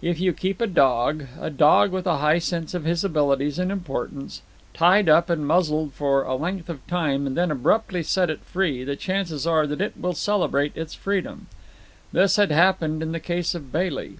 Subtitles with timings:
[0.00, 3.72] If you keep a dog, a dog with a high sense of his abilities and
[3.72, 4.40] importance,
[4.74, 8.84] tied up and muzzled for a length of time and then abruptly set it free
[8.84, 11.48] the chances are that it will celebrate its freedom.
[12.12, 14.18] This had happened in the case of Bailey.